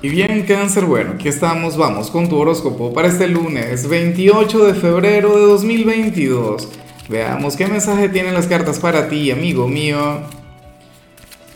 Y 0.00 0.10
bien, 0.10 0.44
cáncer, 0.44 0.84
bueno, 0.84 1.14
aquí 1.16 1.26
estamos, 1.26 1.76
vamos 1.76 2.12
con 2.12 2.28
tu 2.28 2.36
horóscopo 2.36 2.92
para 2.92 3.08
este 3.08 3.26
lunes 3.26 3.88
28 3.88 4.66
de 4.66 4.74
febrero 4.74 5.36
de 5.36 5.46
2022. 5.46 6.68
Veamos 7.08 7.56
qué 7.56 7.66
mensaje 7.66 8.08
tienen 8.08 8.34
las 8.34 8.46
cartas 8.46 8.78
para 8.78 9.08
ti, 9.08 9.32
amigo 9.32 9.66
mío. 9.66 10.20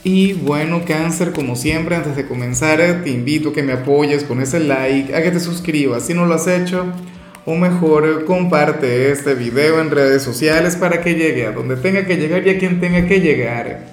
Y 0.02 0.32
bueno, 0.32 0.82
cáncer, 0.84 1.30
como 1.30 1.54
siempre, 1.54 1.94
antes 1.94 2.16
de 2.16 2.26
comenzar, 2.26 2.80
te 3.04 3.10
invito 3.10 3.50
a 3.50 3.52
que 3.52 3.62
me 3.62 3.74
apoyes 3.74 4.24
con 4.24 4.40
ese 4.40 4.58
like, 4.58 5.14
a 5.14 5.22
que 5.22 5.30
te 5.30 5.38
suscribas 5.38 6.04
si 6.04 6.12
no 6.12 6.26
lo 6.26 6.34
has 6.34 6.48
hecho, 6.48 6.86
o 7.46 7.54
mejor, 7.54 8.24
comparte 8.24 9.12
este 9.12 9.36
video 9.36 9.80
en 9.80 9.92
redes 9.92 10.24
sociales 10.24 10.74
para 10.74 11.00
que 11.00 11.14
llegue 11.14 11.46
a 11.46 11.52
donde 11.52 11.76
tenga 11.76 12.06
que 12.06 12.16
llegar 12.16 12.44
y 12.44 12.50
a 12.50 12.58
quien 12.58 12.80
tenga 12.80 13.06
que 13.06 13.20
llegar. 13.20 13.84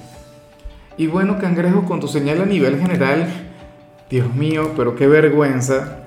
Y 0.97 1.05
bueno, 1.05 1.37
cangrejo, 1.37 1.85
con 1.85 1.99
tu 1.99 2.07
señal 2.07 2.41
a 2.41 2.45
nivel 2.45 2.79
general, 2.79 3.48
Dios 4.09 4.33
mío, 4.33 4.71
pero 4.75 4.95
qué 4.95 5.07
vergüenza. 5.07 5.99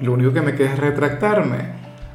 Lo 0.00 0.12
único 0.12 0.32
que 0.32 0.42
me 0.42 0.54
queda 0.54 0.74
es 0.74 0.78
retractarme. 0.78 1.74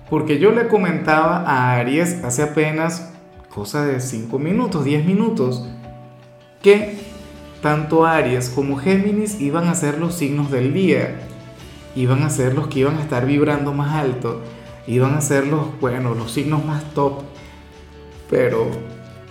Porque 0.10 0.40
yo 0.40 0.52
le 0.52 0.68
comentaba 0.68 1.44
a 1.46 1.76
Aries 1.76 2.24
hace 2.24 2.44
apenas 2.44 3.12
cosa 3.54 3.86
de 3.86 4.00
5 4.00 4.40
minutos, 4.40 4.86
10 4.86 5.06
minutos, 5.06 5.68
que 6.62 6.98
tanto 7.62 8.06
Aries 8.06 8.50
como 8.50 8.78
Géminis 8.78 9.42
iban 9.42 9.68
a 9.68 9.76
ser 9.76 10.00
los 10.00 10.16
signos 10.16 10.50
del 10.50 10.74
día. 10.74 11.20
Iban 11.96 12.24
a 12.24 12.30
ser 12.30 12.54
los 12.54 12.68
que 12.68 12.80
iban 12.80 12.98
a 12.98 13.02
estar 13.02 13.26
vibrando 13.26 13.74
más 13.74 13.96
alto. 13.96 14.42
Iban 14.88 15.14
a 15.16 15.22
ser 15.22 15.46
los, 15.46 15.78
bueno, 15.82 16.16
los 16.16 16.32
signos 16.32 16.64
más 16.64 16.84
top. 16.94 17.24
Pero 18.30 18.68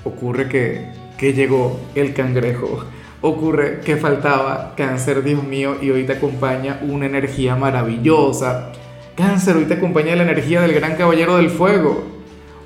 ocurre 0.04 0.48
que, 0.48 0.92
que 1.16 1.32
llegó 1.32 1.80
el 1.94 2.12
cangrejo 2.12 2.84
ocurre 3.20 3.80
que 3.80 3.96
faltaba 3.96 4.74
cáncer, 4.76 5.22
Dios 5.22 5.42
mío, 5.42 5.76
y 5.80 5.90
hoy 5.90 6.04
te 6.04 6.14
acompaña 6.14 6.78
una 6.82 7.06
energía 7.06 7.56
maravillosa. 7.56 8.72
Cáncer, 9.16 9.56
hoy 9.56 9.64
te 9.64 9.74
acompaña 9.74 10.14
la 10.14 10.22
energía 10.22 10.60
del 10.60 10.74
gran 10.74 10.96
caballero 10.96 11.36
del 11.36 11.50
fuego. 11.50 12.04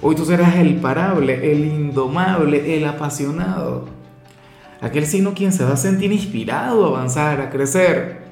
Hoy 0.02 0.14
tú 0.14 0.24
serás 0.24 0.56
el 0.56 0.76
parable, 0.76 1.52
el 1.52 1.64
indomable, 1.64 2.76
el 2.76 2.84
apasionado. 2.84 3.86
Aquel 4.80 5.06
signo 5.06 5.32
quien 5.32 5.52
se 5.52 5.64
va 5.64 5.74
a 5.74 5.76
sentir 5.76 6.12
inspirado 6.12 6.84
a 6.84 6.88
avanzar, 6.88 7.40
a 7.40 7.50
crecer. 7.50 8.22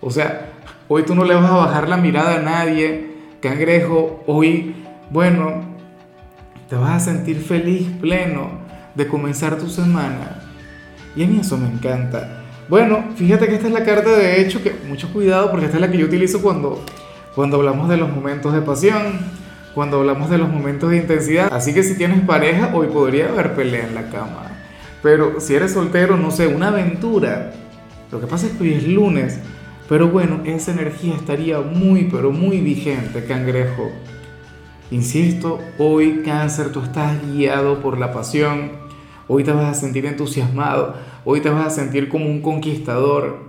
O 0.00 0.10
sea, 0.10 0.50
hoy 0.88 1.02
tú 1.04 1.14
no 1.14 1.24
le 1.24 1.34
vas 1.34 1.50
a 1.50 1.56
bajar 1.56 1.88
la 1.88 1.96
mirada 1.96 2.36
a 2.36 2.42
nadie, 2.42 3.16
cangrejo. 3.40 4.22
Hoy, 4.26 4.76
bueno, 5.10 5.64
te 6.68 6.76
vas 6.76 6.90
a 6.90 7.00
sentir 7.00 7.40
feliz, 7.42 7.88
pleno 8.00 8.60
de 8.94 9.08
comenzar 9.08 9.56
tu 9.56 9.68
semana 9.68 10.49
y 11.16 11.24
a 11.24 11.26
mí 11.26 11.38
eso 11.40 11.56
me 11.56 11.68
encanta. 11.68 12.40
Bueno, 12.68 13.04
fíjate 13.16 13.48
que 13.48 13.54
esta 13.56 13.66
es 13.66 13.72
la 13.72 13.84
carta 13.84 14.10
de 14.10 14.40
hecho, 14.40 14.62
que 14.62 14.72
mucho 14.86 15.12
cuidado 15.12 15.50
porque 15.50 15.66
esta 15.66 15.78
es 15.78 15.80
la 15.80 15.90
que 15.90 15.98
yo 15.98 16.06
utilizo 16.06 16.40
cuando, 16.40 16.84
cuando 17.34 17.56
hablamos 17.56 17.88
de 17.88 17.96
los 17.96 18.10
momentos 18.10 18.54
de 18.54 18.62
pasión, 18.62 19.18
cuando 19.74 19.98
hablamos 19.98 20.30
de 20.30 20.38
los 20.38 20.48
momentos 20.48 20.90
de 20.90 20.98
intensidad. 20.98 21.52
Así 21.52 21.74
que 21.74 21.82
si 21.82 21.96
tienes 21.96 22.20
pareja, 22.20 22.70
hoy 22.72 22.86
podría 22.86 23.28
haber 23.28 23.54
pelea 23.54 23.86
en 23.86 23.94
la 23.94 24.08
cama. 24.08 24.46
Pero 25.02 25.40
si 25.40 25.54
eres 25.54 25.72
soltero, 25.72 26.16
no 26.16 26.30
sé, 26.30 26.46
una 26.46 26.68
aventura. 26.68 27.52
Lo 28.12 28.20
que 28.20 28.26
pasa 28.26 28.46
es 28.46 28.52
que 28.52 28.62
hoy 28.62 28.74
es 28.74 28.86
lunes. 28.86 29.38
Pero 29.88 30.08
bueno, 30.08 30.42
esa 30.44 30.70
energía 30.70 31.16
estaría 31.16 31.60
muy, 31.60 32.04
pero 32.04 32.30
muy 32.30 32.60
vigente, 32.60 33.24
cangrejo. 33.24 33.90
Insisto, 34.92 35.58
hoy 35.78 36.22
cáncer, 36.24 36.70
tú 36.70 36.82
estás 36.82 37.16
guiado 37.32 37.80
por 37.80 37.98
la 37.98 38.12
pasión 38.12 38.79
Hoy 39.32 39.44
te 39.44 39.52
vas 39.52 39.66
a 39.66 39.80
sentir 39.80 40.06
entusiasmado, 40.06 40.96
hoy 41.24 41.40
te 41.40 41.50
vas 41.50 41.64
a 41.68 41.70
sentir 41.70 42.08
como 42.08 42.26
un 42.26 42.42
conquistador, 42.42 43.44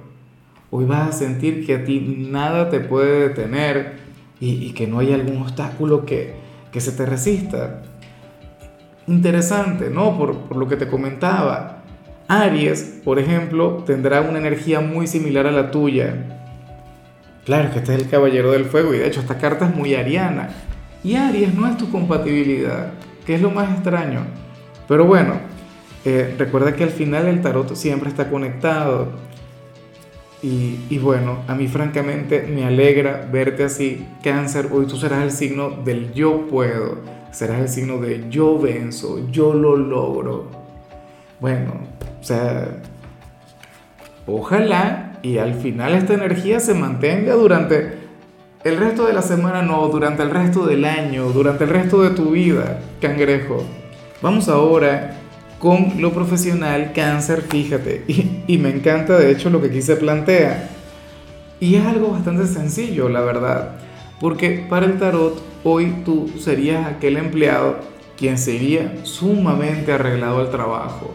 hoy 0.70 0.86
vas 0.86 1.10
a 1.10 1.12
sentir 1.12 1.66
que 1.66 1.74
a 1.74 1.84
ti 1.84 2.00
nada 2.30 2.70
te 2.70 2.82
puede 2.82 3.30
detener 3.30 3.94
y, 4.40 4.74
que 4.74 4.86
no 4.86 5.00
hay 5.00 5.12
algún 5.12 5.42
obstáculo 5.42 6.06
que, 6.06 6.36
se 6.72 6.92
te 6.92 7.04
resista. 7.08 7.82
Interesante, 9.08 9.90
¿no? 9.90 10.16
Por, 10.20 10.38
por 10.42 10.58
lo 10.58 10.68
que 10.68 10.76
te 10.76 10.88
comentaba. 10.88 11.82
Aries, 12.28 13.02
por 13.04 13.18
ejemplo, 13.18 13.82
tendrá 13.84 14.22
una 14.22 14.38
energía 14.38 14.82
muy 14.82 15.08
similar 15.08 15.48
a 15.48 15.52
la 15.52 15.72
tuya. 15.72 16.14
Claro, 17.44 17.72
que 17.72 17.80
este 17.80 17.96
es 17.96 18.04
el 18.04 18.08
caballero 18.08 18.52
del 18.52 18.66
fuego 18.66 18.94
y 18.94 19.00
de 19.00 19.08
hecho 19.08 19.22
esta 19.22 19.40
carta 19.40 19.66
es 19.70 19.76
muy 19.76 19.96
ariana. 19.96 20.50
Y 21.04 21.16
Aries 21.16 21.56
no 21.56 21.68
es 21.68 21.76
tu 21.78 21.90
compatibilidad, 21.90 22.92
que 23.26 23.34
es 23.34 23.42
lo 23.42 23.50
más 23.50 23.72
extraño. 23.72 24.28
Pero 24.88 25.06
bueno, 25.06 25.51
eh, 26.04 26.36
recuerda 26.38 26.76
que 26.76 26.84
al 26.84 26.90
final 26.90 27.28
el 27.28 27.42
tarot 27.42 27.76
siempre 27.76 28.10
está 28.10 28.30
conectado. 28.30 29.10
Y, 30.44 30.98
bueno, 30.98 31.44
a 31.48 31.54
mí 31.54 31.68
francamente 31.68 32.42
me 32.42 32.66
alegra 32.66 33.30
verte 33.32 33.64
así, 33.64 34.08
cáncer. 34.24 34.70
Hoy 34.72 34.88
tú 34.88 34.98
serás 34.98 35.22
el 35.22 35.32
signo 35.32 35.70
del 35.70 36.14
yo 36.14 36.48
puedo, 36.48 36.98
serás 37.32 37.60
el 37.60 37.70
signo 37.70 38.00
de 38.00 38.26
yo 38.32 38.58
venzo, 38.58 39.30
yo 39.30 39.54
lo 39.54 39.78
logro. 39.78 40.48
Bueno, 41.40 41.74
o 42.20 42.24
sea, 42.24 42.82
ojalá 44.26 45.20
y 45.22 45.38
al 45.38 45.54
final 45.54 45.94
esta 45.94 46.16
energía 46.16 46.60
se 46.60 46.74
mantenga 46.74 47.36
durante 47.36 48.00
el 48.64 48.78
resto 48.78 49.06
de 49.06 49.14
la 49.14 49.22
semana, 49.22 49.62
no, 49.62 49.88
durante 49.90 50.24
el 50.24 50.32
resto 50.32 50.66
del 50.66 50.86
año, 50.86 51.26
durante 51.26 51.66
el 51.66 51.70
resto 51.70 52.02
de 52.02 52.12
tu 52.12 52.32
vida, 52.32 52.80
cangrejo. 53.00 53.64
Vamos 54.24 54.50
ahora 54.50 55.21
con 55.62 56.02
lo 56.02 56.12
profesional, 56.12 56.92
cáncer, 56.92 57.44
fíjate, 57.44 58.04
y, 58.48 58.58
me 58.58 58.70
encanta 58.70 59.18
de 59.18 59.32
hecho 59.32 59.52
lo 59.52 59.62
que 59.62 59.68
aquí 59.68 59.82
se 59.82 59.96
plantea. 59.96 60.70
Y 61.60 61.76
es 61.76 61.86
algo 61.86 62.10
bastante 62.10 62.48
sencillo, 62.48 63.08
la 63.08 63.22
verdad, 63.22 63.76
porque 64.20 64.66
para 64.68 64.88
el 64.88 64.98
tarot 64.98 65.40
hoy 65.64 65.94
tú 66.04 66.32
serías 66.40 66.88
aquel 66.88 67.18
empleado 67.18 67.80
quien 68.18 68.40
sería 68.40 68.96
sumamente 69.04 69.94
arreglado 69.94 70.40
al 70.40 70.50
trabajo. 70.50 71.14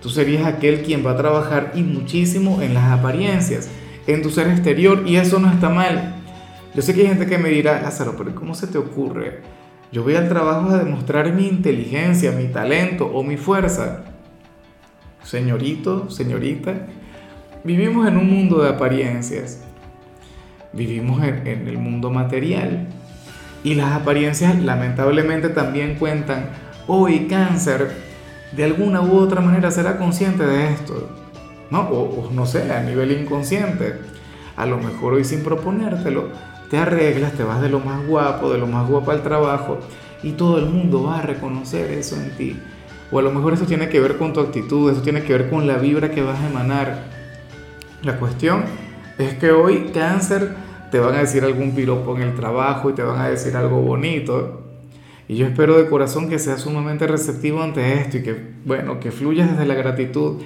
Tú 0.00 0.08
serías 0.08 0.46
aquel 0.46 0.80
quien 0.80 1.04
va 1.04 1.10
a 1.10 1.16
trabajar 1.16 1.72
y 1.74 1.82
muchísimo 1.82 2.62
en 2.62 2.72
las 2.72 2.90
apariencias, 2.90 3.68
en 4.06 4.22
tu 4.22 4.30
ser 4.30 4.48
exterior, 4.48 5.02
y 5.06 5.16
eso 5.16 5.38
no 5.38 5.52
está 5.52 5.68
mal. 5.68 6.14
Yo 6.74 6.80
sé 6.80 6.94
que 6.94 7.02
hay 7.02 7.08
gente 7.08 7.26
que 7.26 7.36
me 7.36 7.50
dirá, 7.50 7.82
Lázaro, 7.82 8.14
pero 8.16 8.34
¿cómo 8.34 8.54
se 8.54 8.68
te 8.68 8.78
ocurre? 8.78 9.42
Yo 9.92 10.02
voy 10.02 10.16
al 10.16 10.28
trabajo 10.28 10.70
a 10.70 10.78
demostrar 10.78 11.32
mi 11.32 11.46
inteligencia, 11.46 12.32
mi 12.32 12.48
talento 12.48 13.06
o 13.06 13.22
mi 13.22 13.36
fuerza. 13.36 14.02
Señorito, 15.22 16.10
señorita, 16.10 16.86
vivimos 17.62 18.06
en 18.08 18.16
un 18.16 18.28
mundo 18.28 18.62
de 18.62 18.70
apariencias. 18.70 19.62
Vivimos 20.72 21.22
en, 21.22 21.68
el 21.68 21.78
mundo 21.78 22.10
material. 22.10 22.88
Y 23.62 23.74
las 23.74 23.92
apariencias 23.92 24.60
lamentablemente 24.62 25.48
también 25.50 25.94
cuentan. 25.94 26.50
Hoy 26.88 27.26
cáncer, 27.26 27.92
de 28.52 28.64
alguna 28.64 29.00
u 29.00 29.16
otra 29.16 29.40
manera 29.40 29.70
será 29.70 29.98
consciente 29.98 30.44
de 30.44 30.72
esto. 30.72 31.16
¿no? 31.70 31.82
O, 31.88 32.26
o 32.26 32.30
no 32.32 32.44
sé, 32.44 32.72
a 32.72 32.82
nivel 32.82 33.12
inconsciente. 33.12 33.94
A 34.56 34.66
lo 34.66 34.78
mejor 34.78 35.14
hoy 35.14 35.24
sin 35.24 35.42
proponértelo, 35.44 36.30
te 36.70 36.78
arreglas, 36.78 37.32
te 37.32 37.44
vas 37.44 37.60
de 37.60 37.68
lo 37.68 37.80
más 37.80 38.06
guapo, 38.06 38.52
de 38.52 38.58
lo 38.58 38.66
más 38.66 38.88
guapo 38.88 39.10
al 39.10 39.22
trabajo 39.22 39.78
y 40.22 40.32
todo 40.32 40.58
el 40.58 40.66
mundo 40.66 41.04
va 41.04 41.18
a 41.18 41.22
reconocer 41.22 41.90
eso 41.90 42.16
en 42.16 42.30
ti. 42.36 42.56
O 43.10 43.18
a 43.18 43.22
lo 43.22 43.30
mejor 43.30 43.54
eso 43.54 43.66
tiene 43.66 43.88
que 43.88 44.00
ver 44.00 44.16
con 44.16 44.32
tu 44.32 44.40
actitud, 44.40 44.90
eso 44.90 45.02
tiene 45.02 45.22
que 45.22 45.32
ver 45.32 45.48
con 45.48 45.66
la 45.66 45.76
vibra 45.76 46.10
que 46.10 46.22
vas 46.22 46.40
a 46.40 46.48
emanar. 46.48 47.04
La 48.02 48.18
cuestión 48.18 48.64
es 49.18 49.34
que 49.34 49.52
hoy 49.52 49.90
cáncer 49.94 50.54
te 50.90 50.98
van 50.98 51.14
a 51.14 51.18
decir 51.18 51.44
algún 51.44 51.72
piropo 51.72 52.16
en 52.16 52.22
el 52.22 52.34
trabajo 52.34 52.90
y 52.90 52.94
te 52.94 53.02
van 53.02 53.20
a 53.20 53.28
decir 53.28 53.56
algo 53.56 53.80
bonito. 53.80 54.62
Y 55.28 55.36
yo 55.36 55.46
espero 55.46 55.76
de 55.76 55.88
corazón 55.88 56.28
que 56.28 56.38
seas 56.38 56.60
sumamente 56.60 57.06
receptivo 57.06 57.62
ante 57.62 57.94
esto 57.94 58.18
y 58.18 58.22
que, 58.22 58.54
bueno, 58.64 59.00
que 59.00 59.10
fluyas 59.10 59.50
desde 59.50 59.66
la 59.66 59.74
gratitud. 59.74 60.42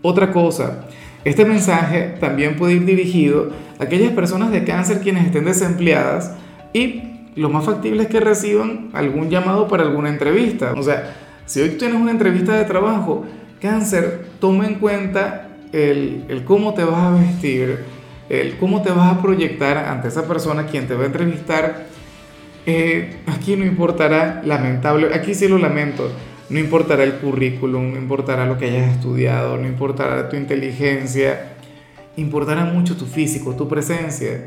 Otra 0.00 0.32
cosa, 0.32 0.86
este 1.24 1.44
mensaje 1.44 2.14
también 2.20 2.56
puede 2.56 2.74
ir 2.74 2.84
dirigido 2.84 3.50
a 3.78 3.84
aquellas 3.84 4.12
personas 4.12 4.50
de 4.50 4.64
cáncer 4.64 5.00
quienes 5.00 5.26
estén 5.26 5.44
desempleadas 5.44 6.32
y 6.72 7.02
lo 7.36 7.48
más 7.48 7.64
factible 7.64 8.02
es 8.02 8.08
que 8.08 8.20
reciban 8.20 8.90
algún 8.92 9.30
llamado 9.30 9.68
para 9.68 9.84
alguna 9.84 10.08
entrevista. 10.08 10.74
O 10.76 10.82
sea, 10.82 11.14
si 11.46 11.60
hoy 11.60 11.70
tienes 11.70 12.00
una 12.00 12.10
entrevista 12.10 12.56
de 12.56 12.64
trabajo, 12.64 13.24
cáncer, 13.60 14.26
toma 14.40 14.66
en 14.66 14.74
cuenta 14.74 15.48
el, 15.72 16.42
cómo 16.44 16.74
te 16.74 16.84
vas 16.84 17.04
a 17.04 17.10
vestir, 17.10 17.78
el 18.28 18.56
cómo 18.56 18.82
te 18.82 18.90
vas 18.90 19.12
a 19.12 19.22
proyectar 19.22 19.78
ante 19.78 20.08
esa 20.08 20.26
persona 20.26 20.66
quien 20.66 20.86
te 20.86 20.94
va 20.94 21.04
a 21.04 21.06
entrevistar. 21.06 21.86
Eh, 22.66 23.16
aquí 23.26 23.56
no 23.56 23.64
importará, 23.64 24.42
lamentable, 24.44 25.14
aquí 25.14 25.34
sí 25.34 25.48
lo 25.48 25.58
lamento, 25.58 26.10
no 26.52 26.58
importará 26.58 27.02
el 27.02 27.14
currículum, 27.14 27.92
no 27.92 27.98
importará 27.98 28.44
lo 28.44 28.58
que 28.58 28.66
hayas 28.66 28.92
estudiado, 28.92 29.56
no 29.56 29.66
importará 29.66 30.28
tu 30.28 30.36
inteligencia, 30.36 31.54
importará 32.16 32.66
mucho 32.66 32.94
tu 32.94 33.06
físico, 33.06 33.56
tu 33.56 33.68
presencia. 33.68 34.44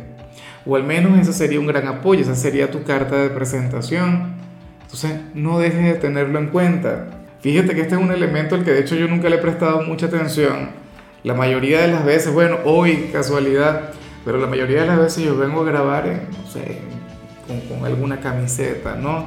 O 0.68 0.76
al 0.76 0.84
menos 0.84 1.18
eso 1.20 1.34
sería 1.34 1.60
un 1.60 1.66
gran 1.66 1.88
apoyo, 1.88 2.22
esa 2.22 2.36
sería 2.36 2.70
tu 2.70 2.84
carta 2.84 3.16
de 3.16 3.30
presentación. 3.30 4.36
Entonces, 4.84 5.20
no 5.34 5.58
dejes 5.58 5.84
de 5.84 5.94
tenerlo 5.96 6.38
en 6.38 6.48
cuenta. 6.48 7.08
Fíjate 7.42 7.74
que 7.74 7.82
este 7.82 7.96
es 7.96 8.02
un 8.02 8.12
elemento 8.12 8.54
al 8.54 8.64
que 8.64 8.72
de 8.72 8.82
hecho 8.82 8.96
yo 8.96 9.08
nunca 9.08 9.28
le 9.28 9.38
he 9.38 9.40
prestado 9.40 9.82
mucha 9.82 10.06
atención, 10.06 10.70
la 11.24 11.34
mayoría 11.34 11.82
de 11.82 11.88
las 11.88 12.06
veces, 12.06 12.32
bueno, 12.32 12.58
hoy 12.66 13.10
casualidad, 13.12 13.94
pero 14.24 14.38
la 14.38 14.46
mayoría 14.46 14.82
de 14.82 14.88
las 14.88 15.00
veces 15.00 15.24
yo 15.24 15.36
vengo 15.36 15.62
a 15.62 15.66
grabar 15.66 16.06
no 16.06 16.52
sé, 16.52 16.78
con 17.68 17.84
alguna 17.84 18.20
camiseta, 18.20 18.96
¿no? 18.96 19.26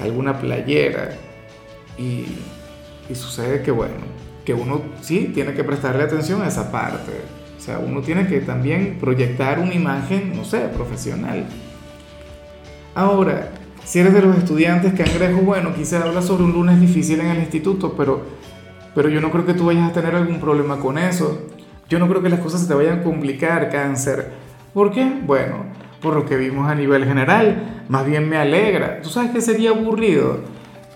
Alguna 0.00 0.38
playera. 0.38 1.10
Y, 1.98 2.26
y 3.08 3.14
sucede 3.14 3.62
que, 3.62 3.70
bueno, 3.70 3.94
que 4.44 4.54
uno 4.54 4.82
sí 5.00 5.30
tiene 5.34 5.54
que 5.54 5.64
prestarle 5.64 6.02
atención 6.04 6.42
a 6.42 6.48
esa 6.48 6.70
parte. 6.72 7.12
O 7.56 7.60
sea, 7.60 7.78
uno 7.78 8.00
tiene 8.00 8.26
que 8.26 8.40
también 8.40 8.98
proyectar 9.00 9.60
una 9.60 9.74
imagen, 9.74 10.32
no 10.34 10.44
sé, 10.44 10.60
profesional. 10.74 11.44
Ahora, 12.94 13.50
si 13.84 14.00
eres 14.00 14.14
de 14.14 14.22
los 14.22 14.36
estudiantes 14.36 14.94
cangrejo, 14.94 15.40
bueno, 15.42 15.74
quizá 15.74 16.02
habla 16.02 16.22
sobre 16.22 16.44
un 16.44 16.52
lunes 16.52 16.80
difícil 16.80 17.20
en 17.20 17.28
el 17.28 17.38
instituto, 17.38 17.94
pero, 17.96 18.22
pero 18.94 19.08
yo 19.08 19.20
no 19.20 19.30
creo 19.30 19.46
que 19.46 19.54
tú 19.54 19.66
vayas 19.66 19.90
a 19.90 19.92
tener 19.92 20.14
algún 20.14 20.40
problema 20.40 20.78
con 20.78 20.98
eso. 20.98 21.46
Yo 21.88 21.98
no 21.98 22.08
creo 22.08 22.22
que 22.22 22.28
las 22.28 22.40
cosas 22.40 22.62
se 22.62 22.68
te 22.68 22.74
vayan 22.74 23.00
a 23.00 23.02
complicar, 23.02 23.70
cáncer. 23.70 24.30
¿Por 24.72 24.92
qué? 24.92 25.20
Bueno, 25.24 25.66
por 26.00 26.14
lo 26.14 26.26
que 26.26 26.36
vimos 26.36 26.68
a 26.68 26.74
nivel 26.74 27.04
general, 27.04 27.84
más 27.88 28.06
bien 28.06 28.28
me 28.28 28.36
alegra. 28.36 29.00
¿Tú 29.02 29.08
sabes 29.08 29.30
que 29.30 29.40
sería 29.40 29.70
aburrido? 29.70 30.40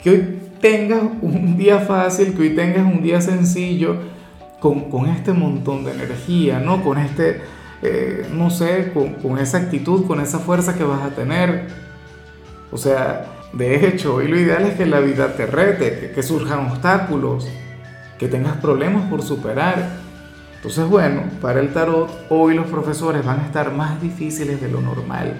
Que 0.02 0.10
hoy 0.10 0.35
tengas 0.61 1.03
un 1.23 1.56
día 1.56 1.81
fácil, 1.81 2.35
que 2.35 2.43
hoy 2.43 2.50
tengas 2.50 2.85
un 2.85 3.03
día 3.03 3.20
sencillo, 3.20 3.97
con, 4.61 4.91
con 4.91 5.06
este 5.06 5.32
montón 5.32 5.85
de 5.85 5.93
energía, 5.93 6.58
¿no? 6.58 6.82
Con 6.82 6.99
este, 6.99 7.41
eh, 7.82 8.26
no 8.32 8.50
sé, 8.50 8.91
con, 8.93 9.14
con, 9.14 9.38
esa 9.38 9.58
actitud, 9.58 10.06
con 10.06 10.20
esa 10.20 10.38
fuerza 10.38 10.75
que 10.75 10.85
vas 10.85 11.03
a 11.03 11.11
tener. 11.11 11.69
O 12.73 12.76
sea, 12.79 13.26
de 13.53 13.87
hecho, 13.87 14.17
hoy 14.17 14.29
lo 14.29 14.38
ideal 14.38 14.64
es 14.64 14.75
que 14.75 14.87
la 14.87 15.00
vida 15.00 15.35
te 15.35 15.47
rete, 15.47 15.99
que, 15.99 16.11
que 16.11 16.23
surjan 16.23 16.70
obstáculos, 16.70 17.49
que 18.19 18.29
tengas 18.29 18.56
problemas 18.56 19.08
por 19.08 19.23
superar. 19.23 20.06
Entonces, 20.56 20.87
bueno, 20.88 21.23
para 21.41 21.61
el 21.61 21.73
tarot, 21.73 22.11
hoy 22.29 22.55
los 22.55 22.67
profesores 22.67 23.25
van 23.25 23.41
a 23.41 23.47
estar 23.47 23.73
más 23.73 24.00
difíciles 24.00 24.61
de 24.61 24.69
lo 24.69 24.81
normal. 24.81 25.35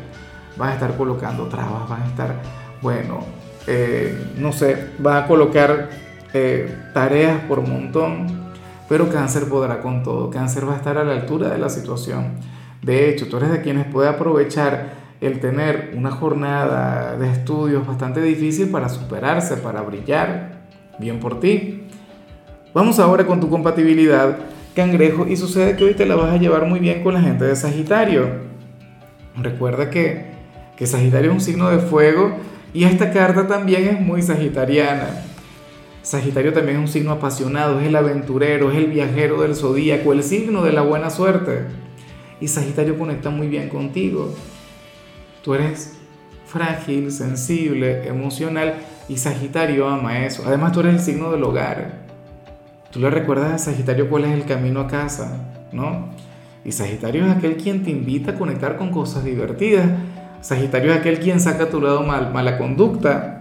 Van 0.57 0.71
a 0.71 0.75
estar 0.75 0.97
colocando 0.97 1.49
trabas, 1.49 1.89
van 1.89 2.03
a 2.03 2.07
estar, 2.07 2.35
bueno, 2.81 3.21
eh, 3.67 4.17
no 4.39 4.53
sé, 4.53 4.91
va 5.05 5.19
a 5.19 5.27
colocar 5.27 5.91
eh, 6.33 6.73
tareas 6.95 7.41
por 7.43 7.67
montón, 7.67 8.27
pero 8.89 9.09
cáncer 9.09 9.49
podrá 9.49 9.81
con 9.81 10.03
todo, 10.03 10.31
cáncer 10.31 10.69
va 10.69 10.75
a 10.75 10.77
estar 10.77 10.99
a 10.99 11.05
la 11.05 11.13
altura 11.13 11.51
de 11.51 11.59
la 11.59 11.69
situación. 11.69 12.33
De 12.83 13.09
hecho, 13.09 13.27
tú 13.29 13.39
eres 13.39 13.51
de 13.51 13.63
quienes 13.63 13.87
puede 13.87 14.09
aprovechar 14.09 15.07
el 15.21 15.41
tener 15.41 15.95
una 15.97 16.11
jornada 16.11 17.17
de 17.17 17.31
estudios 17.31 17.87
bastante 17.87 18.21
difícil 18.21 18.69
para 18.69 18.89
superarse, 18.89 19.57
para 19.57 19.83
brillar. 19.83 20.61
Bien 20.99 21.19
por 21.19 21.41
ti. 21.41 21.85
Vamos 22.75 22.99
ahora 22.99 23.27
con 23.27 23.41
tu 23.41 23.49
compatibilidad, 23.49 24.39
cangrejo, 24.75 25.27
y 25.27 25.37
sucede 25.37 25.77
que 25.77 25.85
hoy 25.85 25.95
te 25.95 26.07
la 26.07 26.15
vas 26.15 26.33
a 26.33 26.37
llevar 26.37 26.67
muy 26.67 26.79
bien 26.79 27.03
con 27.03 27.15
la 27.15 27.21
gente 27.21 27.45
de 27.45 27.57
Sagitario. 27.57 28.29
Recuerda 29.37 29.91
que, 29.91 30.27
que 30.77 30.87
Sagitario 30.87 31.31
es 31.31 31.35
un 31.35 31.41
signo 31.41 31.71
de 31.71 31.79
fuego 31.79 32.37
y 32.73 32.85
esta 32.85 33.11
carta 33.11 33.47
también 33.47 33.89
es 33.89 34.01
muy 34.01 34.23
sagitariana. 34.23 35.23
Sagitario 36.03 36.53
también 36.53 36.77
es 36.77 36.83
un 36.83 36.89
signo 36.89 37.13
apasionado, 37.13 37.81
es 37.81 37.87
el 37.89 37.97
aventurero, 37.97 38.71
es 38.71 38.79
el 38.79 38.87
viajero 38.87 39.43
del 39.43 39.57
zodíaco, 39.57 40.13
el 40.13 40.23
signo 40.23 40.63
de 40.63 40.73
la 40.73 40.83
buena 40.83 41.11
suerte. 41.11 41.63
Y 42.41 42.49
Sagitario 42.49 42.99
conecta 42.99 43.31
muy 43.31 43.49
bien 43.49 43.69
contigo. 43.69 44.33
Tú 45.43 45.55
eres 45.55 45.97
frágil, 46.47 47.11
sensible, 47.11 48.07
emocional 48.07 48.75
y 49.09 49.17
Sagitario 49.17 49.89
ama 49.89 50.25
eso. 50.25 50.45
Además 50.47 50.73
tú 50.73 50.81
eres 50.81 50.95
el 50.95 51.01
signo 51.01 51.33
del 51.33 51.43
hogar. 51.43 52.07
Tú 52.93 53.01
le 53.01 53.11
recuerdas 53.11 53.53
a 53.53 53.59
Sagitario 53.59 54.09
cuál 54.09 54.27
es 54.27 54.33
el 54.33 54.45
camino 54.45 54.81
a 54.81 54.87
casa, 54.87 55.39
¿no? 55.73 56.09
Y 56.65 56.73
Sagitario 56.73 57.27
es 57.27 57.33
aquel 57.37 57.57
quien 57.57 57.83
te 57.83 57.91
invita 57.91 58.33
a 58.33 58.35
conectar 58.35 58.77
con 58.77 58.91
cosas 58.91 59.25
divertidas 59.25 59.87
Sagitario 60.47 60.93
es 60.93 60.99
aquel 61.01 61.19
quien 61.19 61.41
saca 61.41 61.69
tu 61.69 61.81
lado 61.81 62.05
mal, 62.05 62.33
mala 62.33 62.57
conducta. 62.57 63.41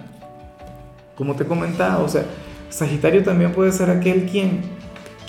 Como 1.16 1.36
te 1.36 1.44
he 1.44 1.46
comentado, 1.46 2.04
o 2.04 2.10
sea, 2.10 2.24
Sagitario 2.72 3.24
también 3.24 3.52
puede 3.52 3.72
ser 3.72 3.92
aquel 3.92 4.26
quien, 4.26 4.62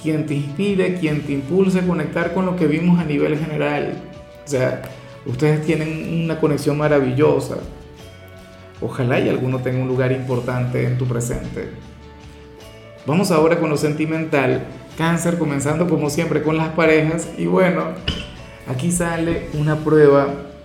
quien 0.02 0.25
te 0.25 0.37
inspire, 0.37 0.94
quien 0.94 1.20
te 1.20 1.34
impulse 1.34 1.81
a 1.81 1.87
conectar 1.87 2.32
con 2.32 2.46
lo 2.46 2.56
que 2.56 2.67
vimos 2.67 2.99
a 2.99 3.05
nivel 3.05 3.38
general. 3.38 3.93
O 4.43 4.49
sea, 4.49 4.81
ustedes 5.26 5.67
tienen 5.67 6.25
una 6.25 6.40
conexión 6.40 6.78
maravillosa. 6.78 7.56
Ojalá 8.81 9.20
y 9.20 9.28
alguno 9.28 9.58
tenga 9.58 9.82
un 9.82 9.88
lugar 9.88 10.12
importante 10.12 10.82
en 10.82 10.96
tu 10.96 11.05
presente. 11.05 11.69
Vamos 13.05 13.31
ahora 13.31 13.61
con 13.61 13.69
lo 13.69 13.76
sentimental. 13.76 14.64
Cáncer, 14.96 15.37
comenzando 15.37 15.87
como 15.87 16.08
siempre 16.08 16.43
con 16.43 16.56
las 16.56 16.70
parejas. 16.70 17.28
Y 17.37 17.44
bueno, 17.44 17.88
aquí 18.67 18.90
sale 18.90 19.49
una 19.52 19.76
prueba 19.76 20.56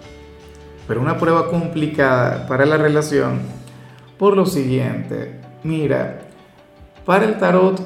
pero 0.91 0.99
una 0.99 1.17
prueba 1.17 1.47
complicada 1.47 2.45
para 2.47 2.65
la 2.65 2.75
relación 2.75 3.39
por 4.19 4.35
lo 4.35 4.45
siguiente. 4.45 5.39
Mira, 5.63 6.19
para 7.05 7.23
el 7.23 7.37
tarot, 7.37 7.81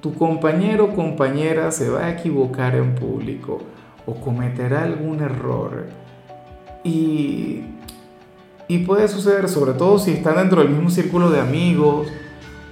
tu 0.00 0.14
compañero 0.14 0.84
o 0.84 0.94
compañera 0.94 1.72
se 1.72 1.90
va 1.90 2.04
a 2.04 2.12
equivocar 2.12 2.76
en 2.76 2.94
público 2.94 3.60
o 4.06 4.14
cometerá 4.14 4.84
algún 4.84 5.20
error. 5.20 5.86
Y, 6.84 7.64
y 8.68 8.78
puede 8.86 9.08
suceder, 9.08 9.48
sobre 9.48 9.72
todo 9.72 9.98
si 9.98 10.12
están 10.12 10.36
dentro 10.36 10.62
del 10.62 10.70
mismo 10.70 10.90
círculo 10.90 11.30
de 11.30 11.40
amigos 11.40 12.06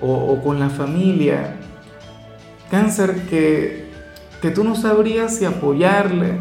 o, 0.00 0.40
con 0.44 0.60
la 0.60 0.70
familia. 0.70 1.56
Cáncer 2.70 3.26
que, 3.28 3.90
que 4.40 4.52
tú 4.52 4.62
no 4.62 4.76
sabrías 4.76 5.38
si 5.38 5.44
apoyarle 5.44 6.34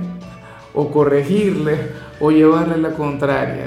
o 0.75 0.91
corregirle 0.91 2.00
o 2.21 2.31
llevarle 2.31 2.77
la 2.77 2.91
contraria? 2.91 3.65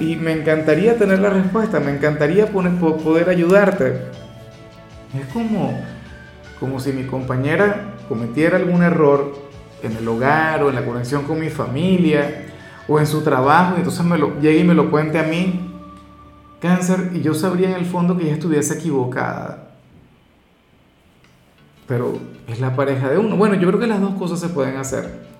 Y 0.00 0.16
me 0.16 0.32
encantaría 0.32 0.96
tener 0.96 1.20
la 1.20 1.30
respuesta, 1.30 1.80
me 1.80 1.92
encantaría 1.92 2.46
poder 2.46 3.28
ayudarte. 3.28 4.02
Es 5.18 5.26
como, 5.32 5.78
como 6.58 6.80
si 6.80 6.92
mi 6.92 7.04
compañera 7.04 7.94
cometiera 8.08 8.56
algún 8.56 8.82
error 8.82 9.34
en 9.82 9.96
el 9.96 10.08
hogar 10.08 10.62
o 10.62 10.68
en 10.68 10.74
la 10.74 10.84
conexión 10.84 11.24
con 11.24 11.40
mi 11.40 11.48
familia 11.48 12.46
o 12.88 12.98
en 12.98 13.06
su 13.06 13.22
trabajo 13.22 13.74
y 13.76 13.78
entonces 13.78 14.04
me 14.04 14.18
lo 14.18 14.40
llegue 14.40 14.60
y 14.60 14.64
me 14.64 14.74
lo 14.74 14.90
cuente 14.90 15.18
a 15.18 15.22
mí, 15.22 15.70
cáncer, 16.60 17.10
y 17.14 17.20
yo 17.20 17.34
sabría 17.34 17.70
en 17.70 17.76
el 17.76 17.86
fondo 17.86 18.16
que 18.16 18.24
ella 18.24 18.34
estuviese 18.34 18.74
equivocada. 18.74 19.68
Pero 21.86 22.18
es 22.46 22.60
la 22.60 22.74
pareja 22.74 23.08
de 23.08 23.18
uno. 23.18 23.36
Bueno, 23.36 23.56
yo 23.56 23.68
creo 23.68 23.80
que 23.80 23.86
las 23.86 24.00
dos 24.00 24.14
cosas 24.14 24.40
se 24.40 24.48
pueden 24.48 24.76
hacer 24.76 25.30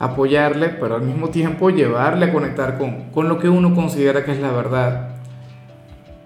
apoyarle, 0.00 0.70
pero 0.70 0.96
al 0.96 1.02
mismo 1.02 1.28
tiempo 1.28 1.70
llevarle 1.70 2.26
a 2.26 2.32
conectar 2.32 2.78
con, 2.78 3.10
con 3.10 3.28
lo 3.28 3.38
que 3.38 3.50
uno 3.50 3.74
considera 3.74 4.24
que 4.24 4.32
es 4.32 4.40
la 4.40 4.50
verdad, 4.50 5.10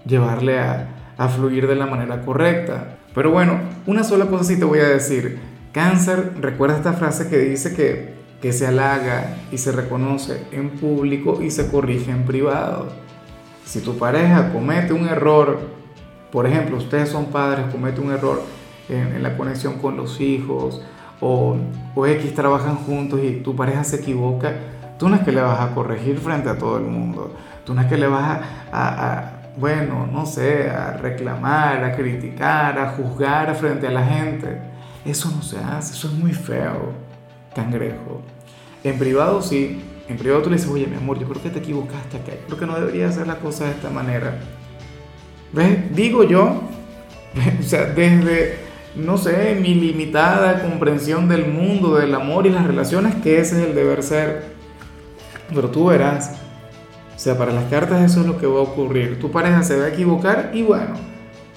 llevarle 0.05 0.59
a, 0.59 0.87
a 1.17 1.27
fluir 1.27 1.67
de 1.67 1.75
la 1.75 1.85
manera 1.85 2.21
correcta. 2.21 2.95
Pero 3.13 3.31
bueno, 3.31 3.59
una 3.85 4.03
sola 4.03 4.25
cosa 4.25 4.45
sí 4.45 4.57
te 4.57 4.65
voy 4.65 4.79
a 4.79 4.87
decir. 4.87 5.39
Cáncer, 5.73 6.31
recuerda 6.39 6.77
esta 6.77 6.93
frase 6.93 7.27
que 7.29 7.37
dice 7.37 7.75
que, 7.75 8.13
que 8.41 8.53
se 8.53 8.65
halaga 8.65 9.35
y 9.51 9.57
se 9.57 9.73
reconoce 9.73 10.41
en 10.53 10.69
público 10.69 11.41
y 11.41 11.51
se 11.51 11.69
corrige 11.69 12.11
en 12.11 12.23
privado. 12.23 12.87
Si 13.65 13.81
tu 13.81 13.97
pareja 13.97 14.53
comete 14.53 14.93
un 14.93 15.05
error, 15.05 15.59
por 16.31 16.47
ejemplo, 16.47 16.77
ustedes 16.77 17.09
son 17.09 17.25
padres, 17.25 17.65
comete 17.73 17.99
un 17.99 18.11
error 18.11 18.41
en, 18.87 19.15
en 19.15 19.21
la 19.23 19.35
conexión 19.35 19.79
con 19.79 19.97
los 19.97 20.21
hijos, 20.21 20.81
o, 21.21 21.57
X 22.05 22.33
trabajan 22.33 22.75
juntos 22.75 23.19
y 23.23 23.41
tu 23.41 23.55
pareja 23.55 23.83
se 23.83 23.97
equivoca, 23.97 24.53
tú 24.99 25.09
no 25.09 25.15
es 25.15 25.21
que 25.21 25.31
le 25.31 25.41
vas 25.41 25.59
a 25.59 25.73
corregir 25.73 26.17
frente 26.19 26.49
a 26.49 26.57
todo 26.57 26.77
el 26.77 26.83
mundo, 26.83 27.33
tú 27.65 27.73
no 27.73 27.81
es 27.81 27.87
que 27.87 27.97
le 27.97 28.07
vas 28.07 28.41
a, 28.71 29.31
bueno, 29.57 30.07
no 30.11 30.25
sé, 30.25 30.69
a 30.69 30.97
reclamar, 30.97 31.83
a 31.83 31.95
criticar, 31.95 32.77
a 32.77 32.91
juzgar 32.91 33.55
frente 33.55 33.87
a 33.87 33.91
la 33.91 34.05
gente. 34.05 34.59
Eso 35.05 35.31
no 35.33 35.41
se 35.41 35.57
hace, 35.59 35.93
eso 35.93 36.07
es 36.07 36.13
muy 36.13 36.33
feo, 36.33 36.91
cangrejo. 37.55 38.21
En 38.83 38.97
privado 38.97 39.41
sí, 39.41 39.81
en 40.07 40.17
privado 40.17 40.43
tú 40.43 40.49
le 40.49 40.57
dices, 40.57 40.69
oye 40.69 40.87
mi 40.87 40.97
amor, 40.97 41.17
yo 41.19 41.27
creo 41.27 41.41
que 41.41 41.49
te 41.49 41.59
equivocaste 41.59 42.17
acá, 42.17 42.33
creo 42.45 42.59
que 42.59 42.65
no 42.65 42.75
debería 42.75 43.07
hacer 43.07 43.27
la 43.27 43.37
cosa 43.37 43.65
de 43.65 43.71
esta 43.71 43.89
manera. 43.89 44.39
¿Ves? 45.53 45.95
Digo 45.95 46.23
yo, 46.23 46.61
o 47.59 47.63
sea, 47.63 47.85
desde 47.85 48.64
no 48.95 49.17
sé, 49.17 49.57
mi 49.61 49.73
limitada 49.75 50.61
comprensión 50.61 51.27
del 51.27 51.47
mundo, 51.47 51.95
del 51.95 52.15
amor 52.15 52.47
y 52.47 52.49
las 52.49 52.65
relaciones, 52.65 53.15
que 53.15 53.39
ese 53.39 53.61
es 53.61 53.67
el 53.67 53.75
deber 53.75 54.03
ser. 54.03 54.55
Pero 55.53 55.69
tú 55.69 55.87
verás, 55.87 56.35
o 57.15 57.19
sea, 57.19 57.37
para 57.37 57.51
las 57.51 57.65
cartas 57.65 58.01
eso 58.01 58.21
es 58.21 58.27
lo 58.27 58.37
que 58.37 58.47
va 58.47 58.59
a 58.59 58.63
ocurrir. 58.63 59.19
Tu 59.19 59.31
pareja 59.31 59.63
se 59.63 59.77
va 59.77 59.85
a 59.85 59.89
equivocar 59.89 60.51
y 60.53 60.63
bueno, 60.63 60.95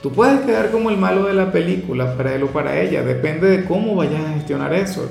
tú 0.03 0.13
puedes 0.13 0.41
quedar 0.41 0.71
como 0.71 0.91
el 0.91 0.97
malo 0.97 1.27
de 1.27 1.35
la 1.35 1.53
película 1.53 2.17
para 2.17 2.35
él 2.35 2.43
o 2.43 2.49
para 2.49 2.81
ella, 2.81 3.03
depende 3.03 3.49
de 3.49 3.65
cómo 3.65 3.95
vayas 3.95 4.25
a 4.25 4.35
gestionar 4.35 4.75
eso. 4.75 5.09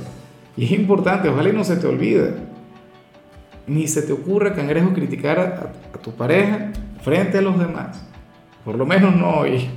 Y 0.55 0.65
es 0.65 0.71
importante, 0.71 1.29
ojalá 1.29 1.49
y 1.49 1.53
no 1.53 1.63
se 1.63 1.77
te 1.77 1.87
olvide. 1.87 2.33
Ni 3.67 3.87
se 3.87 4.01
te 4.01 4.13
ocurra, 4.13 4.53
cangrejo, 4.53 4.93
criticar 4.93 5.39
a, 5.39 5.97
a 5.97 6.01
tu 6.01 6.11
pareja 6.11 6.71
frente 7.01 7.37
a 7.37 7.41
los 7.41 7.59
demás. 7.59 8.03
Por 8.65 8.75
lo 8.75 8.85
menos 8.85 9.15
no 9.15 9.39
hoy. 9.39 9.69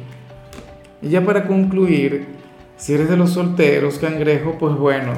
Y 1.03 1.09
ya 1.09 1.25
para 1.25 1.47
concluir, 1.47 2.40
Si 2.81 2.95
eres 2.95 3.11
de 3.11 3.17
los 3.19 3.35
solteros, 3.35 3.99
cangrejo, 3.99 4.57
pues 4.59 4.75
bueno, 4.75 5.13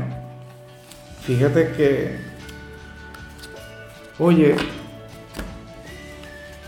fíjate 1.24 1.70
que, 1.76 2.16
oye, 4.18 4.56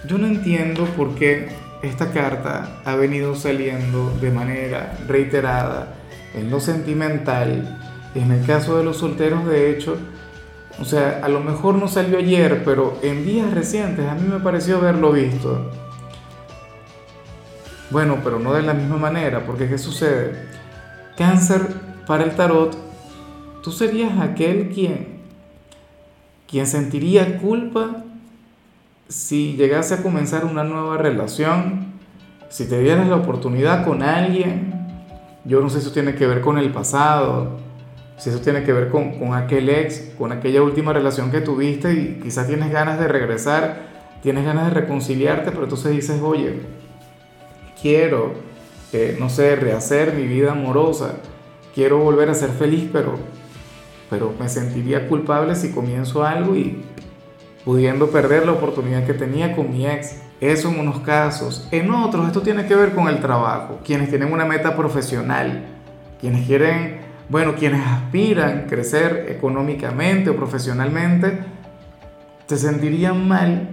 yo 0.06 0.18
no 0.18 0.28
entiendo 0.28 0.84
por 0.96 1.16
qué 1.16 1.48
esta 1.82 2.12
carta 2.12 2.80
ha 2.84 2.94
venido 2.94 3.34
saliendo 3.34 4.16
de 4.20 4.30
manera 4.30 4.96
reiterada 5.08 5.96
en 6.32 6.48
lo 6.48 6.60
sentimental. 6.60 7.76
En 8.14 8.30
el 8.30 8.46
caso 8.46 8.78
de 8.78 8.84
los 8.84 8.98
solteros, 8.98 9.46
de 9.46 9.72
hecho, 9.72 9.98
o 10.80 10.84
sea, 10.84 11.22
a 11.24 11.28
lo 11.28 11.40
mejor 11.40 11.74
no 11.74 11.88
salió 11.88 12.18
ayer, 12.18 12.62
pero 12.64 13.00
en 13.02 13.26
días 13.26 13.52
recientes 13.52 14.06
a 14.06 14.14
mí 14.14 14.28
me 14.28 14.38
pareció 14.38 14.76
haberlo 14.76 15.10
visto. 15.10 15.72
Bueno, 17.90 18.20
pero 18.22 18.38
no 18.38 18.54
de 18.54 18.62
la 18.62 18.74
misma 18.74 18.96
manera, 18.96 19.44
porque 19.44 19.68
¿qué 19.68 19.76
sucede? 19.76 20.53
Cáncer 21.16 21.68
para 22.06 22.25
el 22.25 22.35
tarot, 22.35 22.76
tú 23.62 23.71
serías 23.71 24.18
aquel 24.21 24.68
quien, 24.68 25.21
quien 26.49 26.66
sentiría 26.66 27.38
culpa 27.38 28.04
si 29.09 29.54
llegase 29.56 29.94
a 29.94 30.02
comenzar 30.02 30.44
una 30.44 30.64
nueva 30.64 30.97
relación, 30.97 31.94
si 32.49 32.68
te 32.68 32.80
dieras 32.80 33.09
la 33.09 33.16
oportunidad 33.16 33.85
con 33.85 34.02
alguien, 34.02 34.73
yo 35.44 35.61
no 35.61 35.68
sé 35.68 35.80
si 35.80 35.87
eso 35.87 35.92
tiene 35.92 36.14
que 36.14 36.26
ver 36.26 36.40
con 36.40 36.59
el 36.59 36.73
pasado, 36.73 37.59
si 38.16 38.30
eso 38.30 38.40
tiene 38.40 38.64
que 38.64 38.73
ver 38.73 38.88
con, 38.88 39.18
con 39.18 39.35
aquel 39.35 39.68
ex, 39.68 40.12
con 40.16 40.33
aquella 40.33 40.62
última 40.62 40.92
relación 40.92 41.30
que 41.30 41.40
tuviste 41.40 41.92
y 41.92 42.21
quizás 42.23 42.47
tienes 42.47 42.71
ganas 42.71 42.99
de 42.99 43.09
regresar, 43.09 43.83
tienes 44.23 44.44
ganas 44.44 44.66
de 44.66 44.80
reconciliarte, 44.80 45.50
pero 45.50 45.64
entonces 45.64 45.92
dices, 45.92 46.21
oye, 46.23 46.61
quiero, 47.80 48.35
no 49.18 49.28
sé, 49.28 49.56
rehacer 49.56 50.14
mi 50.14 50.26
vida 50.26 50.52
amorosa, 50.52 51.16
quiero 51.74 51.98
volver 51.98 52.30
a 52.30 52.34
ser 52.34 52.50
feliz, 52.50 52.88
pero, 52.92 53.16
pero 54.08 54.32
me 54.38 54.48
sentiría 54.48 55.08
culpable 55.08 55.56
si 55.56 55.72
comienzo 55.72 56.24
algo 56.24 56.54
y 56.54 56.84
pudiendo 57.64 58.10
perder 58.10 58.46
la 58.46 58.52
oportunidad 58.52 59.04
que 59.04 59.14
tenía 59.14 59.54
con 59.54 59.72
mi 59.72 59.86
ex. 59.86 60.20
Eso 60.40 60.68
en 60.68 60.80
unos 60.80 61.00
casos. 61.00 61.66
En 61.70 61.90
otros, 61.90 62.26
esto 62.26 62.42
tiene 62.42 62.66
que 62.66 62.74
ver 62.74 62.92
con 62.92 63.08
el 63.08 63.20
trabajo. 63.20 63.80
Quienes 63.84 64.10
tienen 64.10 64.32
una 64.32 64.44
meta 64.44 64.76
profesional, 64.76 65.64
quienes 66.20 66.46
quieren, 66.46 67.00
bueno, 67.28 67.54
quienes 67.54 67.80
aspiran 67.86 68.58
a 68.58 68.66
crecer 68.66 69.26
económicamente 69.30 70.30
o 70.30 70.36
profesionalmente, 70.36 71.38
se 72.46 72.58
sentirían 72.58 73.26
mal 73.26 73.68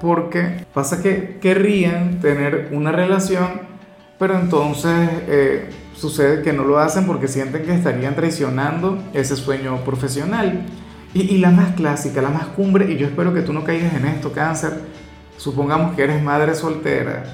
porque 0.00 0.64
pasa 0.72 1.02
que 1.02 1.38
querrían 1.40 2.20
tener 2.20 2.70
una 2.72 2.92
relación, 2.92 3.67
pero 4.18 4.38
entonces 4.38 5.08
eh, 5.28 5.70
sucede 5.94 6.42
que 6.42 6.52
no 6.52 6.64
lo 6.64 6.78
hacen 6.78 7.06
porque 7.06 7.28
sienten 7.28 7.64
que 7.64 7.74
estarían 7.74 8.14
traicionando 8.14 8.98
ese 9.14 9.36
sueño 9.36 9.84
profesional. 9.84 10.66
Y, 11.14 11.38
la 11.38 11.50
más 11.50 11.74
clásica, 11.74 12.20
la 12.20 12.28
más 12.28 12.48
cumbre, 12.48 12.92
y 12.92 12.98
yo 12.98 13.06
espero 13.06 13.32
que 13.32 13.40
tú 13.40 13.54
no 13.54 13.64
caigas 13.64 13.94
en 13.94 14.04
esto, 14.04 14.30
cáncer, 14.30 14.78
supongamos 15.38 15.96
que 15.96 16.04
eres 16.04 16.22
madre 16.22 16.54
soltera. 16.54 17.24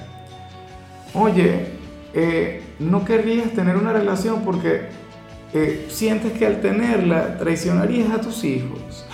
Oye, 1.13 1.73
eh, 2.15 2.63
no 2.79 3.05
querrías 3.05 3.51
tener 3.51 3.77
una 3.77 3.93
relación 3.93 4.43
porque 4.45 4.83
eh, 5.53 5.87
sientes 5.91 6.33
que 6.33 6.47
al 6.47 6.61
tenerla 6.61 7.37
traicionarías 7.37 8.13
a 8.13 8.21
tus 8.21 8.45
hijos. 8.45 9.05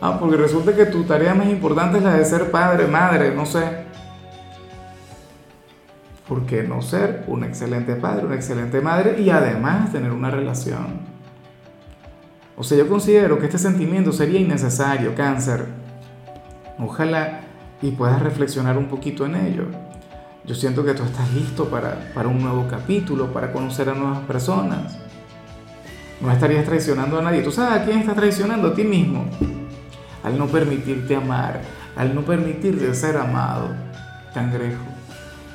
Ah, 0.00 0.16
porque 0.18 0.36
resulta 0.36 0.74
que 0.74 0.86
tu 0.86 1.04
tarea 1.04 1.34
más 1.34 1.48
importante 1.48 1.98
es 1.98 2.04
la 2.04 2.14
de 2.14 2.24
ser 2.24 2.50
padre, 2.50 2.86
madre, 2.86 3.34
no 3.34 3.44
sé. 3.44 3.91
¿Por 6.28 6.46
qué 6.46 6.62
no 6.62 6.82
ser 6.82 7.24
un 7.26 7.44
excelente 7.44 7.96
padre, 7.96 8.26
una 8.26 8.36
excelente 8.36 8.80
madre 8.80 9.20
y 9.20 9.30
además 9.30 9.90
tener 9.90 10.12
una 10.12 10.30
relación? 10.30 11.00
O 12.56 12.62
sea, 12.62 12.78
yo 12.78 12.88
considero 12.88 13.38
que 13.38 13.46
este 13.46 13.58
sentimiento 13.58 14.12
sería 14.12 14.38
innecesario, 14.38 15.14
cáncer. 15.14 15.66
Ojalá 16.78 17.40
y 17.80 17.90
puedas 17.90 18.22
reflexionar 18.22 18.78
un 18.78 18.86
poquito 18.86 19.26
en 19.26 19.34
ello. 19.34 19.64
Yo 20.44 20.54
siento 20.54 20.84
que 20.84 20.94
tú 20.94 21.02
estás 21.02 21.32
listo 21.34 21.68
para, 21.68 22.12
para 22.14 22.28
un 22.28 22.40
nuevo 22.40 22.66
capítulo, 22.68 23.32
para 23.32 23.52
conocer 23.52 23.88
a 23.88 23.94
nuevas 23.94 24.20
personas. 24.20 24.98
No 26.20 26.30
estarías 26.30 26.64
traicionando 26.64 27.18
a 27.18 27.22
nadie. 27.22 27.42
¿Tú 27.42 27.50
sabes 27.50 27.80
a 27.80 27.84
quién 27.84 27.98
estás 27.98 28.14
traicionando? 28.14 28.68
A 28.68 28.74
ti 28.74 28.84
mismo. 28.84 29.24
Al 30.22 30.38
no 30.38 30.46
permitirte 30.46 31.16
amar, 31.16 31.60
al 31.96 32.14
no 32.14 32.22
permitirte 32.22 32.94
ser 32.94 33.16
amado, 33.16 33.70
cangrejo. 34.32 34.91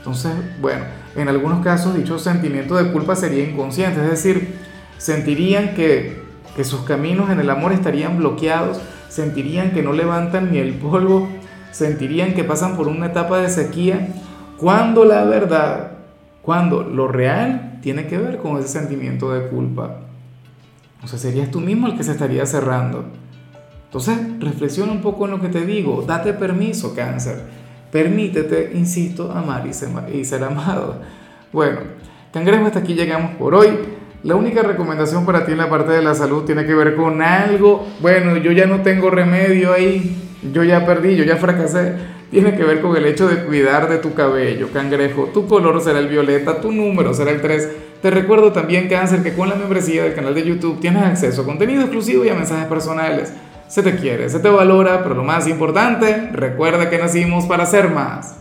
Entonces, 0.07 0.33
bueno, 0.61 0.85
en 1.15 1.27
algunos 1.27 1.63
casos 1.63 1.95
dicho 1.95 2.17
sentimiento 2.17 2.75
de 2.75 2.91
culpa 2.91 3.15
sería 3.15 3.43
inconsciente, 3.43 4.01
es 4.01 4.09
decir, 4.09 4.55
sentirían 4.97 5.75
que 5.75 6.27
que 6.57 6.63
sus 6.63 6.81
caminos 6.81 7.29
en 7.29 7.39
el 7.39 7.51
amor 7.51 7.71
estarían 7.71 8.17
bloqueados, 8.17 8.81
sentirían 9.09 9.71
que 9.73 9.83
no 9.83 9.93
levantan 9.93 10.51
ni 10.51 10.57
el 10.57 10.73
polvo, 10.73 11.29
sentirían 11.71 12.33
que 12.33 12.43
pasan 12.43 12.75
por 12.75 12.87
una 12.87 13.05
etapa 13.05 13.37
de 13.37 13.47
sequía, 13.47 14.07
cuando 14.57 15.05
la 15.05 15.23
verdad, 15.23 15.91
cuando 16.41 16.81
lo 16.81 17.07
real 17.07 17.77
tiene 17.83 18.07
que 18.07 18.17
ver 18.17 18.37
con 18.37 18.57
ese 18.57 18.69
sentimiento 18.69 19.31
de 19.31 19.47
culpa. 19.49 19.99
O 21.03 21.07
sea, 21.07 21.19
serías 21.19 21.51
tú 21.51 21.59
mismo 21.59 21.85
el 21.85 21.95
que 21.95 22.03
se 22.03 22.13
estaría 22.13 22.47
cerrando. 22.47 23.05
Entonces, 23.85 24.17
reflexiona 24.39 24.91
un 24.91 25.01
poco 25.01 25.25
en 25.25 25.31
lo 25.31 25.39
que 25.39 25.49
te 25.49 25.63
digo, 25.63 26.05
date 26.07 26.33
permiso, 26.33 26.95
cáncer. 26.95 27.66
Permítete, 27.91 28.71
insisto, 28.73 29.31
amar 29.31 29.65
y 29.67 29.73
ser, 29.73 29.89
y 30.13 30.25
ser 30.25 30.43
amado. 30.43 31.01
Bueno, 31.51 31.79
cangrejo, 32.33 32.65
hasta 32.65 32.79
aquí 32.79 32.93
llegamos 32.93 33.35
por 33.35 33.55
hoy. 33.55 33.69
La 34.23 34.35
única 34.35 34.61
recomendación 34.61 35.25
para 35.25 35.45
ti 35.45 35.53
en 35.53 35.59
la 35.59 35.69
parte 35.69 35.91
de 35.91 36.01
la 36.01 36.13
salud 36.13 36.43
tiene 36.43 36.65
que 36.65 36.73
ver 36.73 36.95
con 36.95 37.21
algo, 37.21 37.87
bueno, 38.01 38.35
yo 38.37 38.51
ya 38.51 38.65
no 38.65 38.81
tengo 38.81 39.09
remedio 39.09 39.71
ahí, 39.71 40.17
yo 40.51 40.63
ya 40.63 40.85
perdí, 40.85 41.15
yo 41.15 41.23
ya 41.23 41.37
fracasé. 41.37 42.17
Tiene 42.29 42.57
que 42.57 42.63
ver 42.63 42.81
con 42.81 42.97
el 42.97 43.05
hecho 43.05 43.29
de 43.29 43.45
cuidar 43.45 43.87
de 43.87 43.99
tu 43.99 44.13
cabello, 44.13 44.67
cangrejo. 44.73 45.29
Tu 45.33 45.47
color 45.47 45.81
será 45.81 45.99
el 45.99 46.09
violeta, 46.09 46.59
tu 46.59 46.73
número 46.73 47.13
será 47.13 47.31
el 47.31 47.41
3. 47.41 47.69
Te 48.01 48.11
recuerdo 48.11 48.51
también, 48.51 48.89
cáncer, 48.89 49.23
que 49.23 49.33
con 49.33 49.47
la 49.47 49.55
membresía 49.55 50.03
del 50.03 50.13
canal 50.13 50.35
de 50.35 50.43
YouTube 50.43 50.81
tienes 50.81 51.03
acceso 51.03 51.43
a 51.43 51.45
contenido 51.45 51.81
exclusivo 51.81 52.25
y 52.25 52.29
a 52.29 52.33
mensajes 52.33 52.65
personales. 52.67 53.31
Se 53.67 53.83
te 53.83 53.95
quiere, 53.97 54.29
se 54.29 54.39
te 54.39 54.49
valora, 54.49 55.03
pero 55.03 55.15
lo 55.15 55.23
más 55.23 55.47
importante, 55.47 56.29
recuerda 56.31 56.89
que 56.89 56.97
nacimos 56.97 57.45
para 57.45 57.65
ser 57.65 57.89
más. 57.89 58.35